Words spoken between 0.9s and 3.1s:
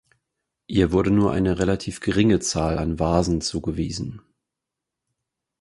wurde nur eine relativ geringe Zahl an